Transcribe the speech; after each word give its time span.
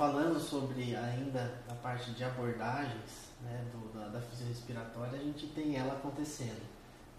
falando 0.00 0.40
sobre 0.40 0.96
ainda 0.96 1.60
a 1.68 1.74
parte 1.74 2.12
de 2.12 2.24
abordagens 2.24 3.28
né, 3.42 3.66
do, 3.70 3.92
da, 3.92 4.08
da 4.08 4.18
fisiorrespiratória, 4.18 5.20
a 5.20 5.22
gente 5.22 5.48
tem 5.48 5.76
ela 5.76 5.92
acontecendo 5.92 6.62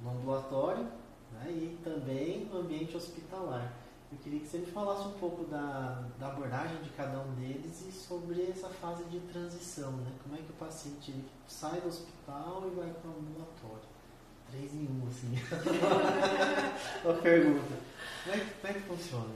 no 0.01 0.09
ambulatório 0.09 0.87
né, 1.31 1.51
e 1.51 1.77
também 1.83 2.45
no 2.45 2.61
ambiente 2.61 2.97
hospitalar. 2.97 3.71
Eu 4.11 4.17
queria 4.17 4.39
que 4.39 4.47
você 4.47 4.57
me 4.57 4.65
falasse 4.65 5.07
um 5.07 5.11
pouco 5.11 5.45
da, 5.45 6.07
da 6.17 6.29
abordagem 6.29 6.81
de 6.81 6.89
cada 6.89 7.19
um 7.19 7.35
deles 7.35 7.85
e 7.87 7.91
sobre 7.91 8.49
essa 8.49 8.67
fase 8.69 9.03
de 9.03 9.19
transição, 9.31 9.91
né? 9.91 10.11
Como 10.23 10.35
é 10.35 10.39
que 10.39 10.49
o 10.49 10.55
paciente 10.55 11.13
sai 11.47 11.79
do 11.81 11.87
hospital 11.87 12.63
e 12.65 12.75
vai 12.75 12.89
para 12.89 13.11
o 13.11 13.13
ambulatório? 13.13 13.91
Três 14.49 14.73
em 14.73 14.87
um, 14.87 15.07
assim. 15.07 15.37
Uma 17.05 17.13
pergunta. 17.13 17.77
Como 18.23 18.35
é, 18.35 18.39
como 18.39 18.67
é 18.67 18.73
que 18.73 18.81
funciona? 18.81 19.29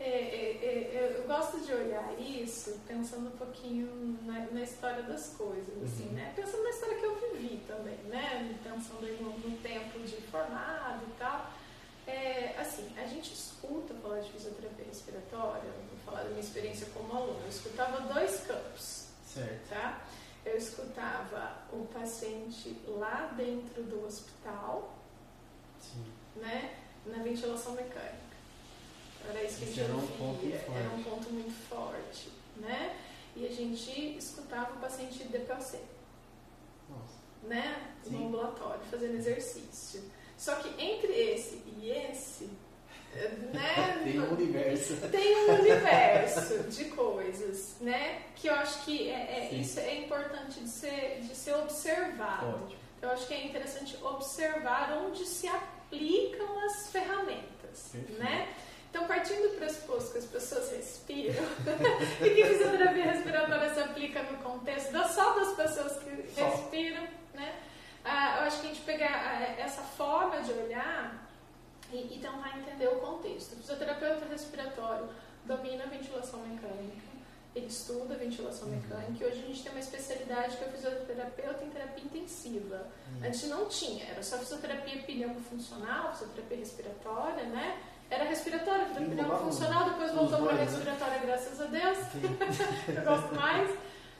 É, 0.00 0.08
é, 0.08 0.10
é, 0.10 1.16
eu 1.18 1.26
gosto 1.26 1.60
de 1.60 1.72
olhar 1.72 2.18
isso 2.18 2.80
pensando 2.86 3.28
um 3.28 3.36
pouquinho 3.36 4.18
na, 4.22 4.40
na 4.50 4.62
história 4.62 5.02
das 5.04 5.28
coisas, 5.36 5.82
assim, 5.82 6.08
uhum. 6.08 6.14
né? 6.14 6.32
Pensando 6.34 6.64
na 6.64 6.70
história 6.70 6.98
que 6.98 7.06
eu 7.06 7.32
vivi 7.32 7.62
também, 7.66 7.96
né? 8.08 8.58
Pensando 8.62 9.06
no, 9.22 9.38
no 9.38 9.56
tempo 9.58 10.00
de 10.00 10.16
formado 10.22 11.04
e 11.06 11.18
tal. 11.18 11.50
É, 12.06 12.54
assim, 12.58 12.92
a 12.98 13.06
gente 13.06 13.32
escuta 13.32 13.94
falar 13.94 14.20
de 14.20 14.30
fisioterapia 14.32 14.84
respiratória, 14.84 15.62
vou 15.62 15.98
falar 16.04 16.24
da 16.24 16.28
minha 16.30 16.40
experiência 16.40 16.86
como 16.92 17.16
aluno, 17.16 17.40
eu 17.42 17.48
escutava 17.48 18.12
dois 18.12 18.40
campos. 18.40 19.08
Certo. 19.26 19.68
Tá? 19.70 20.02
Eu 20.44 20.58
escutava 20.58 21.62
o 21.72 21.86
paciente 21.86 22.78
lá 22.86 23.32
dentro 23.36 23.82
do 23.84 24.04
hospital, 24.04 24.92
Sim. 25.80 26.04
né, 26.36 26.76
na 27.06 27.22
ventilação 27.22 27.72
mecânica. 27.72 28.23
Era 29.28 29.42
isso 29.42 29.58
que 29.58 29.64
a 29.64 29.66
gente 29.66 29.80
era 29.80 29.94
um 29.94 30.06
ponto 30.06 30.46
era 30.46 30.90
um 30.90 31.02
ponto 31.02 31.30
muito 31.30 31.52
forte, 31.68 32.28
né? 32.56 32.96
E 33.36 33.46
a 33.46 33.50
gente 33.50 34.16
escutava 34.16 34.74
o 34.74 34.80
paciente 34.80 35.24
DPLC, 35.24 35.80
Nossa. 36.88 37.14
né, 37.42 37.94
no 38.06 38.28
ambulatório, 38.28 38.80
fazendo 38.90 39.16
exercício. 39.16 40.04
Só 40.36 40.54
que 40.56 40.68
entre 40.82 41.12
esse 41.12 41.62
e 41.78 41.90
esse, 41.90 42.48
né? 43.52 44.00
tem 44.04 44.20
um 44.20 44.32
universo. 44.32 44.96
Tem 45.08 45.36
um 45.36 45.60
universo 45.60 46.64
de 46.64 46.84
coisas, 46.86 47.76
né? 47.80 48.22
Que 48.36 48.48
eu 48.48 48.54
acho 48.54 48.84
que 48.84 49.08
é, 49.10 49.50
é 49.50 49.54
isso 49.54 49.80
é 49.80 50.04
importante 50.04 50.60
de 50.60 50.68
ser, 50.68 51.20
de 51.20 51.34
ser 51.34 51.54
observado. 51.56 52.48
Ótimo. 52.48 52.84
Então, 52.98 53.10
eu 53.10 53.16
acho 53.16 53.26
que 53.26 53.34
é 53.34 53.44
interessante 53.46 53.96
observar 54.02 54.92
onde 55.04 55.24
se 55.26 55.46
aplicam 55.46 56.58
as 56.66 56.88
ferramentas, 56.90 57.90
Perfeito. 57.92 58.12
né? 58.18 58.48
Então, 58.94 59.08
partindo 59.08 59.50
do 59.50 59.56
pressuposto 59.56 60.12
que 60.12 60.18
as 60.18 60.24
pessoas 60.24 60.70
respiram, 60.70 61.42
e 62.24 62.30
que 62.30 62.44
fisioterapia 62.44 63.10
respiratória 63.10 63.74
se 63.74 63.80
aplica 63.80 64.22
no 64.22 64.38
contexto 64.38 64.92
da 64.92 65.08
só 65.08 65.34
das 65.34 65.52
pessoas 65.56 65.98
que 65.98 66.30
Só. 66.32 66.48
respiram, 66.48 67.02
né? 67.34 67.56
Ah, 68.04 68.36
eu 68.36 68.42
acho 68.44 68.60
que 68.60 68.66
a 68.68 68.70
gente 68.70 68.82
pegar 68.82 69.08
ah, 69.08 69.60
essa 69.60 69.82
forma 69.82 70.40
de 70.42 70.52
olhar 70.52 71.28
e, 71.92 72.02
e 72.02 72.20
tentar 72.22 72.56
entender 72.56 72.86
o 72.86 73.00
contexto. 73.00 73.54
O 73.54 73.56
fisioterapeuta 73.56 74.26
respiratório 74.26 75.08
domina 75.44 75.82
a 75.82 75.88
ventilação 75.88 76.38
mecânica, 76.46 77.02
ele 77.52 77.66
estuda 77.66 78.14
a 78.14 78.16
ventilação 78.16 78.68
mecânica 78.68 79.24
e 79.24 79.26
hoje 79.26 79.42
a 79.42 79.46
gente 79.48 79.60
tem 79.64 79.72
uma 79.72 79.80
especialidade 79.80 80.56
que 80.56 80.62
é 80.62 80.68
o 80.68 80.70
fisioterapeuta 80.70 81.64
em 81.64 81.70
terapia 81.70 82.04
intensiva. 82.04 82.86
Antes 83.20 83.42
não 83.48 83.66
tinha, 83.66 84.04
era 84.04 84.22
só 84.22 84.38
fisioterapia 84.38 85.02
pneumofuncional, 85.02 86.12
fisioterapia 86.12 86.58
respiratória, 86.58 87.42
né? 87.46 87.82
Era 88.10 88.24
respiratória, 88.24 88.86
Sim, 88.94 89.06
pneumofuncional, 89.10 89.90
depois 89.90 90.10
os 90.10 90.16
voltou 90.16 90.42
para 90.46 90.52
né? 90.56 90.64
respiratória, 90.64 91.18
graças 91.18 91.60
a 91.60 91.64
Deus. 91.64 91.98
Eu 92.96 93.02
gosto 93.04 93.34
mais. 93.34 93.70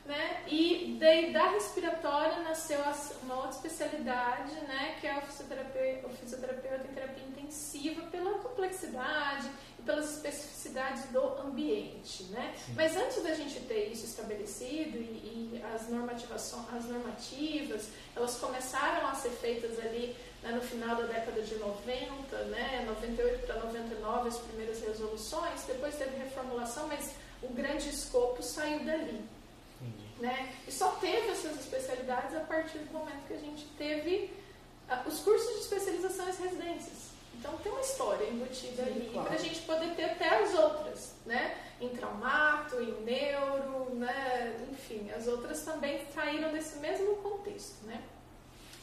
Né? 0.05 0.43
E 0.47 0.97
daí 0.99 1.33
da 1.33 1.47
respiratória 1.49 2.37
nasceu 2.43 2.79
as- 2.83 3.15
uma 3.23 3.35
outra 3.37 3.51
especialidade, 3.51 4.53
né? 4.67 4.97
que 5.01 5.07
é 5.07 5.17
o 5.17 5.21
fisioterapeuta, 5.21 6.07
o 6.07 6.09
fisioterapeuta 6.11 6.85
em 6.87 6.93
terapia 6.93 7.23
intensiva, 7.23 8.03
pela 8.11 8.37
complexidade 8.39 9.49
e 9.79 9.81
pelas 9.81 10.13
especificidades 10.15 11.05
do 11.05 11.21
ambiente. 11.39 12.23
Né? 12.25 12.53
Mas 12.75 12.95
antes 12.95 13.23
da 13.23 13.33
gente 13.33 13.59
ter 13.61 13.87
isso 13.91 14.05
estabelecido 14.05 14.95
e, 14.97 15.55
e 15.57 15.63
as, 15.73 15.89
normativações, 15.89 16.65
as 16.75 16.85
normativas, 16.85 17.87
elas 18.15 18.35
começaram 18.37 19.07
a 19.07 19.15
ser 19.15 19.29
feitas 19.31 19.79
ali 19.79 20.15
né, 20.45 20.51
no 20.51 20.61
final 20.61 20.95
da 20.95 21.03
década 21.03 21.41
de 21.41 21.55
90, 21.55 22.37
né, 22.45 22.83
98 22.85 23.47
para 23.47 23.55
99 23.63 24.29
as 24.29 24.37
primeiras 24.37 24.79
resoluções, 24.81 25.63
depois 25.63 25.95
teve 25.95 26.15
reformulação, 26.17 26.87
mas 26.87 27.15
o 27.41 27.47
grande 27.47 27.89
escopo 27.89 28.43
saiu 28.43 28.85
dali. 28.85 29.25
Entendi. 29.81 30.05
Né? 30.19 30.55
E 30.67 30.71
só 30.71 30.91
teve 30.91 31.29
essas 31.29 31.59
especialidades 31.59 32.35
a 32.35 32.41
partir 32.41 32.77
do 32.77 32.93
momento 32.93 33.25
que 33.27 33.33
a 33.33 33.39
gente 33.39 33.65
teve 33.77 34.31
ah, 34.87 35.03
os 35.07 35.19
cursos 35.21 35.51
de 35.55 35.59
especialização 35.61 36.27
e 36.27 36.29
as 36.29 36.37
residências. 36.37 37.15
Então 37.33 37.57
tem 37.57 37.71
uma 37.71 37.81
história 37.81 38.29
embutida 38.29 38.83
Sim, 38.83 38.89
ali 38.89 39.09
claro. 39.11 39.27
para 39.27 39.37
a 39.37 39.41
gente 39.41 39.61
poder 39.61 39.95
ter 39.95 40.05
até 40.05 40.43
as 40.43 40.53
outras, 40.53 41.15
né? 41.25 41.57
Em 41.81 41.89
traumato, 41.89 42.81
em 42.81 42.91
neuro, 43.03 43.93
né? 43.95 44.55
Enfim, 44.71 45.11
as 45.11 45.27
outras 45.27 45.63
também 45.63 46.05
saíram 46.13 46.51
desse 46.53 46.77
mesmo 46.77 47.17
contexto, 47.17 47.85
né? 47.85 48.01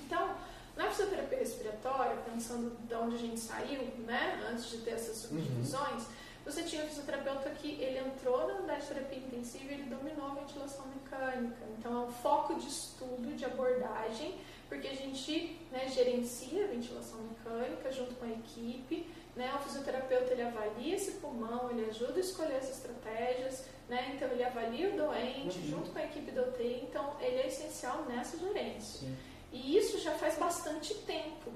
Então, 0.04 0.36
na 0.76 0.88
fisioterapia 0.88 1.38
respiratória, 1.38 2.16
pensando 2.24 2.76
de 2.86 2.94
onde 2.94 3.16
a 3.16 3.18
gente 3.18 3.38
saiu, 3.40 3.82
né? 4.06 4.42
Antes 4.50 4.70
de 4.70 4.78
ter 4.78 4.92
essas 4.92 5.16
subdivisões, 5.18 6.04
você 6.44 6.62
tinha 6.62 6.84
um 6.84 6.88
fisioterapeuta 6.88 7.50
que 7.50 7.80
ele 7.80 7.98
entrou 7.98 8.46
na 8.48 8.54
unidade 8.54 8.82
de 8.82 8.88
terapia 8.88 9.18
intensiva 9.18 9.64
e 9.70 9.74
ele 9.74 9.82
dominou 9.84 10.26
a 10.32 10.34
ventilação 10.34 10.84
mecânica. 10.86 11.64
Então, 11.78 12.02
é 12.02 12.06
um 12.06 12.10
foco 12.10 12.54
de 12.54 12.66
estudo, 12.68 13.36
de 13.36 13.44
abordagem, 13.44 14.34
porque 14.68 14.88
a 14.88 14.94
gente 14.94 15.60
né, 15.70 15.86
gerencia 15.88 16.64
a 16.64 16.68
ventilação 16.68 17.20
mecânica 17.20 17.92
junto 17.92 18.14
com 18.14 18.24
a 18.24 18.30
equipe. 18.30 19.06
Né? 19.36 19.52
O 19.54 19.58
fisioterapeuta 19.60 20.32
ele 20.32 20.42
avalia 20.42 20.96
esse 20.96 21.12
pulmão, 21.12 21.70
ele 21.70 21.88
ajuda 21.88 22.14
a 22.16 22.20
escolher 22.20 22.56
as 22.56 22.70
estratégias, 22.70 23.64
né? 23.88 24.12
então 24.14 24.28
ele 24.28 24.44
avalia 24.44 24.92
o 24.92 24.96
doente 24.96 25.58
Uhum. 25.58 25.68
junto 25.68 25.90
com 25.90 25.98
a 25.98 26.04
equipe 26.04 26.30
da 26.32 26.42
UTI, 26.42 26.86
então 26.88 27.16
ele 27.20 27.36
é 27.36 27.46
essencial 27.46 28.04
nessa 28.06 28.36
gerência. 28.38 29.00
Sim. 29.00 29.16
E 29.52 29.76
isso 29.76 29.98
já 29.98 30.12
faz 30.12 30.36
bastante 30.38 30.94
tempo. 30.94 31.50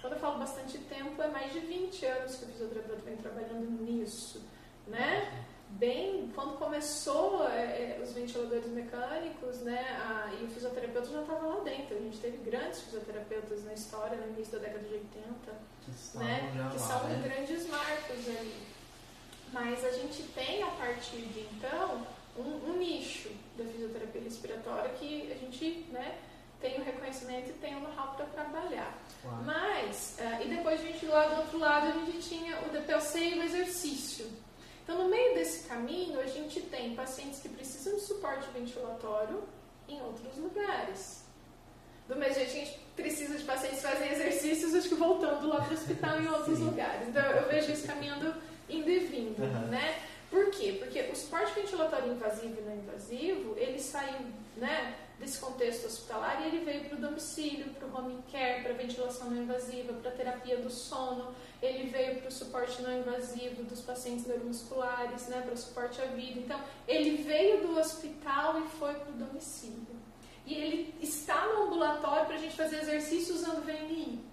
Quando 0.00 0.14
eu 0.14 0.18
falo 0.18 0.38
bastante 0.38 0.78
tempo, 0.78 1.20
é 1.20 1.28
mais 1.28 1.52
de 1.52 1.60
20 1.60 2.06
anos 2.06 2.36
que 2.36 2.44
o 2.44 2.48
fisioterapeuta 2.48 3.02
vem 3.02 3.16
trabalhando 3.16 3.82
nisso, 3.82 4.42
né? 4.86 5.44
Bem, 5.72 6.30
quando 6.34 6.58
começou 6.58 7.46
é, 7.48 7.96
é, 7.98 8.00
os 8.02 8.12
ventiladores 8.12 8.66
mecânicos, 8.66 9.58
né, 9.60 9.78
a- 10.00 10.32
e 10.40 10.44
o 10.44 10.48
fisioterapeuta 10.48 11.08
já 11.08 11.20
estava 11.20 11.46
lá 11.46 11.60
dentro. 11.60 11.96
A 11.96 12.00
gente 12.00 12.18
teve 12.18 12.38
grandes 12.38 12.80
fisioterapeutas 12.80 13.62
na 13.64 13.72
história, 13.74 14.16
no 14.16 14.32
início 14.34 14.58
da 14.58 14.66
década 14.66 14.84
de 14.88 14.94
80, 14.94 15.52
Que 15.84 16.18
né, 16.18 16.50
que 16.52 16.58
lá, 16.58 16.78
são 16.78 17.04
né? 17.08 17.20
grandes 17.22 17.68
marcos 17.68 18.28
ali. 18.28 18.62
Mas 19.52 19.84
a 19.84 19.90
gente 19.92 20.22
tem, 20.34 20.62
a 20.62 20.70
partir 20.72 21.20
de 21.22 21.40
então, 21.52 22.04
um, 22.36 22.70
um 22.70 22.76
nicho 22.78 23.30
da 23.56 23.64
fisioterapia 23.64 24.22
respiratória 24.22 24.90
que 24.94 25.30
a 25.30 25.36
gente 25.36 25.86
né, 25.92 26.18
tem 26.60 26.78
o 26.80 26.84
reconhecimento 26.84 27.50
e 27.50 27.52
tem 27.54 27.76
o 27.76 27.80
know-how 27.80 28.14
para 28.14 28.26
trabalhar. 28.26 28.96
Claro. 29.22 29.42
Mas, 29.44 30.18
eh, 30.18 30.42
e 30.44 30.48
depois 30.48 30.80
a 30.80 30.84
gente 30.84 31.06
lá 31.06 31.26
do 31.28 31.40
outro 31.40 31.58
lado, 31.58 31.88
a 31.88 31.92
gente 31.92 32.28
tinha 32.28 32.58
o 32.62 32.68
DPLC 32.70 33.18
e 33.18 33.38
o 33.38 33.42
exercício. 33.42 34.26
Então, 34.84 35.04
no 35.04 35.08
meio 35.08 35.34
desse 35.34 35.68
caminho, 35.68 36.20
a 36.20 36.26
gente 36.26 36.60
tem 36.62 36.94
pacientes 36.94 37.40
que 37.40 37.48
precisam 37.48 37.94
de 37.94 38.00
suporte 38.02 38.48
ventilatório 38.52 39.42
em 39.88 40.00
outros 40.02 40.36
lugares. 40.36 41.24
Do 42.08 42.16
mesmo 42.16 42.34
jeito 42.34 42.50
que 42.52 42.58
a 42.58 42.64
gente 42.64 42.80
precisa 42.96 43.38
de 43.38 43.44
pacientes 43.44 43.82
fazem 43.82 44.10
exercícios, 44.10 44.74
acho 44.74 44.88
que 44.88 44.94
voltando 44.96 45.48
lá 45.48 45.60
para 45.60 45.70
o 45.70 45.74
hospital 45.74 46.20
em 46.20 46.26
outros 46.28 46.58
Sim. 46.58 46.64
lugares. 46.64 47.08
Então, 47.08 47.22
eu 47.22 47.48
vejo 47.48 47.70
isso 47.72 47.86
caminhando 47.86 48.34
indo 48.68 48.90
e 48.90 48.98
vindo, 49.00 49.42
Aham. 49.42 49.66
né? 49.66 50.02
Por 50.28 50.50
quê? 50.50 50.76
Porque 50.78 51.00
o 51.02 51.16
suporte 51.16 51.52
ventilatório 51.54 52.12
invasivo 52.12 52.56
e 52.60 52.62
não 52.62 52.76
invasivo, 52.76 53.54
ele 53.56 53.80
saiu 53.80 54.18
né, 54.56 54.94
desse 55.20 55.38
contexto 55.38 55.86
hospitalar 55.86 56.42
e 56.42 56.46
ele 56.46 56.64
veio 56.64 56.86
para 56.86 56.96
o 56.96 57.00
domicílio, 57.00 57.66
para 57.74 57.86
o 57.86 57.94
home 57.94 58.22
care, 58.32 58.62
para 58.62 58.72
a 58.72 58.76
ventilação 58.76 59.30
não 59.30 59.42
invasiva, 59.42 59.92
para 59.92 60.10
a 60.10 60.14
terapia 60.14 60.56
do 60.56 60.70
sono, 60.70 61.34
ele 61.62 61.90
veio 61.90 62.20
para 62.20 62.28
o 62.28 62.32
suporte 62.32 62.80
não 62.80 62.98
invasivo 62.98 63.62
dos 63.64 63.82
pacientes 63.82 64.26
neuromusculares, 64.26 65.28
né, 65.28 65.42
para 65.42 65.52
o 65.52 65.56
suporte 65.58 66.00
à 66.00 66.06
vida. 66.06 66.40
Então, 66.40 66.58
ele 66.88 67.22
veio 67.22 67.60
do 67.60 67.78
hospital 67.78 68.60
e 68.60 68.68
foi 68.78 68.94
para 68.94 69.10
o 69.10 69.12
domicílio. 69.12 70.00
E 70.46 70.54
ele 70.54 70.94
está 71.02 71.46
no 71.48 71.64
ambulatório 71.64 72.26
para 72.26 72.36
a 72.36 72.38
gente 72.38 72.56
fazer 72.56 72.80
exercício 72.80 73.34
usando 73.34 73.62
VNI. 73.64 74.24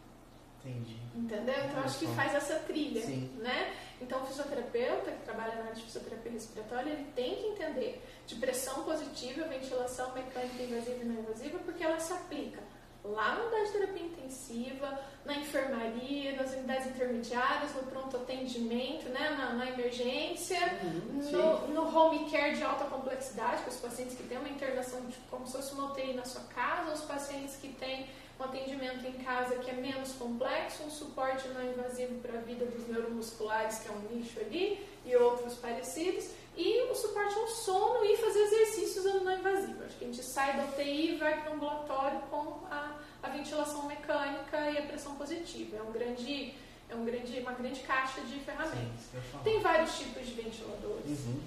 Entendi. 0.64 0.98
Entendeu? 1.16 1.56
Então 1.66 1.84
acho 1.84 2.00
que 2.00 2.08
faz 2.08 2.34
essa 2.34 2.56
trilha, 2.60 3.02
Sim. 3.02 3.30
né? 3.40 3.76
Então 4.00 4.22
o 4.22 4.26
fisioterapeuta 4.26 5.12
que 5.12 5.24
trabalha 5.24 5.56
na 5.56 5.62
área 5.64 5.76
de 5.76 5.84
fisioterapia 5.84 6.32
respiratória, 6.32 6.92
ele 6.92 7.12
tem 7.16 7.36
que 7.36 7.48
entender 7.48 8.04
de 8.26 8.36
pressão 8.36 8.84
positiva, 8.84 9.48
ventilação 9.48 10.14
mecânica 10.14 10.62
invasiva 10.62 11.02
e 11.02 11.06
não 11.06 11.22
invasiva, 11.22 11.60
porque 11.60 11.84
ela 11.84 12.00
se 12.00 12.14
aplica 12.14 12.62
lá 13.04 13.36
na 13.36 13.42
unidade 13.44 13.66
de 13.68 13.72
terapia 13.74 14.04
intensiva, 14.04 15.00
na 15.26 15.34
enfermaria, 15.36 16.36
nas 16.36 16.54
unidades 16.54 16.88
intermediárias, 16.88 17.74
no 17.76 17.84
pronto 17.84 18.18
atendimento, 18.18 19.10
né, 19.10 19.30
na, 19.38 19.54
na 19.54 19.70
emergência, 19.70 20.60
uhum, 20.84 21.32
no, 21.32 21.68
no, 21.70 21.98
home 21.98 22.30
care 22.30 22.56
de 22.56 22.64
alta 22.64 22.86
complexidade, 22.86 23.62
para 23.62 23.72
os 23.72 23.78
pacientes 23.78 24.16
que 24.16 24.24
têm 24.24 24.38
uma 24.38 24.50
internação 24.50 25.02
de, 25.06 25.16
como 25.30 25.46
se 25.48 25.54
fosse 25.54 25.74
uma 25.74 25.92
UTI 25.92 26.14
na 26.14 26.26
sua 26.26 26.44
casa, 26.44 26.94
os 26.94 27.02
pacientes 27.02 27.56
que 27.56 27.70
têm 27.70 28.08
um 28.40 28.44
atendimento 28.44 29.06
em 29.06 29.14
casa 29.24 29.56
que 29.56 29.70
é 29.70 29.74
menos 29.74 30.14
complexo, 30.14 30.84
um 30.84 30.90
suporte 30.90 31.48
não 31.50 31.64
invasivo 31.64 32.16
para 32.20 32.38
a 32.38 32.42
vida 32.42 32.66
dos 32.66 32.88
neuromusculares, 32.88 33.80
que 33.80 33.90
é 33.90 33.92
um 33.92 34.16
nicho 34.16 34.40
ali, 34.40 34.86
e 35.06 35.16
outros 35.16 35.56
parecidos, 35.56 36.30
e 36.56 36.82
o 36.90 36.96
suporte 36.96 37.36
ao 37.38 37.48
sono 37.48 38.04
e 38.06 38.18
fazer 38.18 38.42
exercícios 38.42 39.06
não 39.06 39.38
invasivo. 39.38 39.84
Acho 39.84 39.98
que 39.98 40.06
a 40.06 40.08
gente 40.08 40.24
sai 40.24 40.58
da 40.58 40.66
UTI 40.66 41.14
e 41.14 41.18
vai 41.18 41.42
para 41.42 41.52
o 41.52 41.56
ambulatório 41.56 42.20
com 42.30 42.66
a, 42.70 42.96
a 43.24 43.30
ventilação 43.30 43.88
mecânica 43.88 44.72
e 44.72 44.78
a 44.78 44.82
pressão 44.84 45.16
positiva. 45.16 45.78
É 45.78 45.82
um 45.82 45.92
grande 45.92 46.54
é 46.90 46.96
um 46.96 47.04
grande, 47.04 47.40
uma 47.40 47.52
grande 47.52 47.82
caixa 47.82 48.22
de 48.22 48.40
ferramentas. 48.40 49.02
Sim, 49.12 49.40
Tem 49.44 49.60
vários 49.60 49.98
tipos 49.98 50.26
de 50.26 50.34
ventiladores. 50.34 51.20
Uhum. 51.26 51.42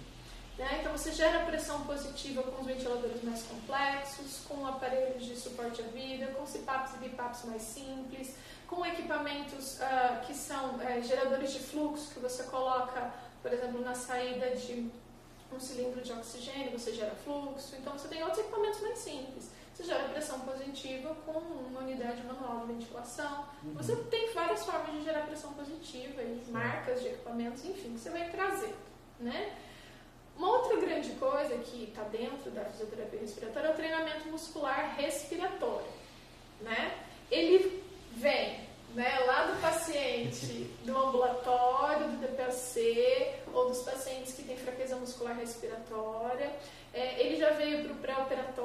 Né? 0.61 0.81
Então 0.81 0.93
você 0.93 1.11
gera 1.11 1.47
pressão 1.47 1.81
positiva 1.85 2.43
com 2.43 2.61
os 2.61 2.67
ventiladores 2.67 3.25
mais 3.25 3.43
complexos, 3.45 4.43
com 4.47 4.67
aparelhos 4.67 5.25
de 5.25 5.35
suporte 5.35 5.81
à 5.81 5.87
vida, 5.87 6.27
com 6.35 6.45
CPAPs 6.45 6.97
e 6.97 6.99
BIPAPs 6.99 7.45
mais 7.47 7.63
simples, 7.63 8.37
com 8.67 8.85
equipamentos 8.85 9.79
uh, 9.79 10.21
que 10.27 10.35
são 10.35 10.75
uh, 10.75 11.03
geradores 11.03 11.55
de 11.55 11.61
fluxo 11.61 12.13
que 12.13 12.21
você 12.21 12.43
coloca, 12.43 13.11
por 13.41 13.51
exemplo, 13.51 13.81
na 13.81 13.95
saída 13.95 14.51
de 14.51 14.91
um 15.51 15.59
cilindro 15.59 16.03
de 16.03 16.13
oxigênio, 16.13 16.79
você 16.79 16.93
gera 16.93 17.15
fluxo. 17.25 17.75
Então 17.77 17.95
você 17.95 18.09
tem 18.09 18.23
outros 18.23 18.41
equipamentos 18.41 18.83
mais 18.83 18.99
simples. 18.99 19.51
Você 19.73 19.85
gera 19.85 20.11
pressão 20.11 20.41
positiva 20.41 21.17
com 21.25 21.39
uma 21.39 21.81
unidade 21.81 22.23
manual 22.25 22.67
de 22.67 22.75
ventilação. 22.75 23.47
Uhum. 23.65 23.73
Você 23.79 23.97
tem 23.97 24.35
várias 24.35 24.63
formas 24.67 24.95
de 24.95 25.05
gerar 25.05 25.23
pressão 25.23 25.55
positiva 25.55 26.23
e 26.23 26.45
marcas 26.51 27.01
de 27.01 27.09
equipamentos, 27.09 27.65
enfim, 27.65 27.95
que 27.95 27.99
você 27.99 28.11
vai 28.11 28.29
trazer, 28.29 28.77
né? 29.19 29.57
Uma 30.37 30.49
outra 30.49 30.77
grande 30.81 31.11
coisa 31.11 31.57
que 31.59 31.85
está 31.85 32.03
dentro 32.05 32.51
da 32.51 32.65
fisioterapia 32.65 33.21
respiratória 33.21 33.69
é 33.69 33.71
o 33.71 33.75
treinamento 33.75 34.29
muscular 34.29 34.95
respiratório. 34.97 35.87
Né? 36.61 36.95
Ele 37.31 37.83
vem 38.13 38.69
né, 38.95 39.19
lá 39.27 39.47
do 39.47 39.61
paciente 39.61 40.71
do 40.85 40.97
ambulatório, 40.97 42.09
do 42.09 42.17
DPLC, 42.19 43.35
ou 43.53 43.69
dos 43.69 43.83
pacientes 43.83 44.33
que 44.33 44.43
têm 44.43 44.57
fraqueza 44.57 44.97
muscular 44.97 45.37
respiratória. 45.37 46.51
É, 46.93 47.21
ele 47.21 47.37
já 47.37 47.51
veio 47.51 47.85
para 47.85 47.93
o 47.93 47.97
pré-operatório? 47.97 48.60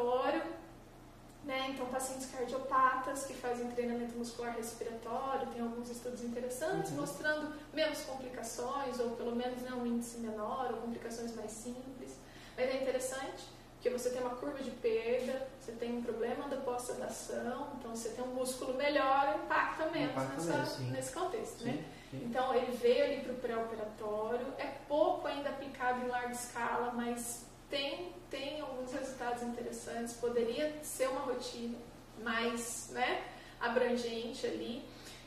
Então, 1.85 1.89
pacientes 1.91 2.29
cardiopatas 2.31 3.25
que 3.25 3.33
fazem 3.33 3.67
treinamento 3.69 4.17
muscular 4.17 4.55
respiratório, 4.55 5.47
tem 5.47 5.61
alguns 5.61 5.89
estudos 5.89 6.23
interessantes 6.23 6.91
uhum. 6.91 6.97
mostrando 6.97 7.53
menos 7.73 8.01
complicações, 8.01 8.99
ou 8.99 9.11
pelo 9.11 9.35
menos 9.35 9.61
né, 9.61 9.71
um 9.71 9.85
índice 9.85 10.17
menor, 10.17 10.71
ou 10.71 10.81
complicações 10.81 11.35
mais 11.35 11.51
simples. 11.51 12.17
Mas 12.57 12.69
é 12.69 12.81
interessante, 12.81 13.43
porque 13.75 13.89
você 13.89 14.09
tem 14.09 14.21
uma 14.21 14.35
curva 14.35 14.63
de 14.63 14.71
perda, 14.71 15.47
você 15.59 15.73
tem 15.73 15.97
um 15.97 16.01
problema 16.01 16.47
da 16.47 16.57
pós-sedação, 16.57 17.73
então 17.77 17.95
você 17.95 18.09
tem 18.09 18.23
um 18.23 18.33
músculo 18.33 18.73
melhor, 18.73 19.39
impacta 19.43 19.85
menos 19.91 20.11
impacta 20.11 20.33
nessa, 20.33 20.79
menos, 20.79 20.79
nesse 20.91 21.13
contexto. 21.13 21.59
Sim, 21.59 21.65
né? 21.65 21.85
Sim. 22.09 22.21
Então, 22.25 22.53
ele 22.55 22.75
veio 22.77 23.03
ali 23.03 23.21
para 23.21 23.33
o 23.33 23.37
pré-operatório, 23.37 24.47
é 24.57 24.65
pouco 24.87 25.27
ainda 25.27 25.49
aplicado 25.49 26.03
em 26.03 26.07
larga 26.07 26.31
escala, 26.31 26.93
mas 26.93 27.45
tem, 27.69 28.13
tem 28.29 28.61
alguns 28.61 28.91
resultados 28.93 29.43
interessantes, 29.43 30.13
poderia 30.13 30.73
ser 30.81 31.09
uma 31.09 31.21
rotina 31.21 31.77
mais 32.23 32.89
né, 32.91 33.23
abrangente 33.59 34.45
ali. 34.45 34.83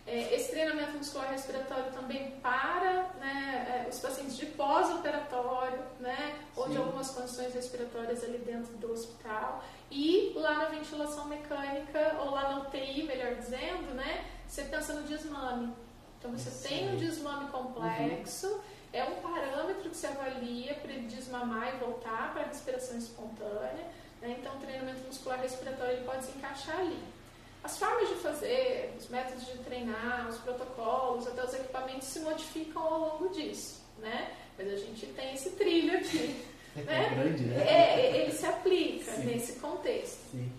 É, 0.07 0.35
esse 0.35 0.51
treinamento 0.53 0.93
muscular 0.93 1.31
respiratório 1.31 1.93
também 1.93 2.31
para 2.41 3.11
né, 3.21 3.85
é, 3.85 3.89
os 3.91 3.99
pacientes 3.99 4.39
de 4.39 4.47
pós-operatório, 4.47 5.83
né, 6.01 6.39
ou 6.57 6.67
de 6.69 6.79
algumas 6.79 7.11
condições 7.11 7.53
respiratórias 7.53 8.25
ali 8.25 8.39
dentro 8.39 8.75
do 8.79 8.91
hospital. 8.91 9.63
E 9.91 10.33
lá 10.35 10.55
na 10.55 10.65
ventilação 10.67 11.27
mecânica, 11.27 12.17
ou 12.21 12.31
lá 12.31 12.53
na 12.53 12.61
UTI, 12.61 13.03
melhor 13.03 13.35
dizendo, 13.35 13.95
né, 13.95 14.25
você 14.47 14.63
pensa 14.63 14.95
no 14.95 15.07
desmame. 15.07 15.75
Então 16.19 16.33
você 16.33 16.51
Sim. 16.51 16.69
tem 16.69 16.89
um 16.95 16.97
desmame 16.97 17.51
complexo. 17.51 18.47
Uhum 18.47 18.78
é 18.93 19.05
um 19.05 19.17
parâmetro 19.17 19.91
que 19.91 19.97
se 19.97 20.07
avalia 20.07 20.75
para 20.75 20.93
ele 20.93 21.09
desmamar 21.09 21.75
e 21.75 21.79
voltar 21.79 22.33
para 22.33 22.43
a 22.43 22.47
respiração 22.47 22.99
espontânea. 22.99 23.87
Né? 24.21 24.37
Então, 24.39 24.57
o 24.57 24.61
treinamento 24.61 25.05
muscular 25.07 25.41
respiratório 25.41 25.97
ele 25.97 26.05
pode 26.05 26.25
se 26.25 26.37
encaixar 26.37 26.79
ali. 26.81 26.99
As 27.63 27.79
formas 27.79 28.09
de 28.09 28.15
fazer, 28.17 28.95
os 28.99 29.09
métodos 29.09 29.45
de 29.47 29.59
treinar, 29.59 30.29
os 30.29 30.39
protocolos, 30.39 31.27
até 31.27 31.45
os 31.45 31.55
equipamentos 31.55 32.09
se 32.09 32.21
modificam 32.21 32.83
ao 32.83 33.01
longo 33.01 33.29
disso, 33.31 33.83
né? 33.99 34.33
Mas 34.57 34.73
a 34.73 34.77
gente 34.77 35.07
tem 35.07 35.35
esse 35.35 35.51
trilho 35.51 35.99
aqui. 35.99 36.45
É 36.77 36.83
né? 36.83 37.11
grande, 37.11 37.45
né? 37.45 37.65
É, 37.67 38.17
ele 38.17 38.33
se 38.33 38.47
aplica 38.47 39.13
Sim. 39.13 39.25
nesse 39.25 39.59
contexto. 39.59 40.31
Sim. 40.31 40.53